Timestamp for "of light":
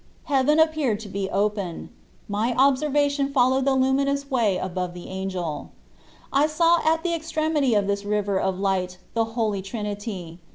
8.39-8.97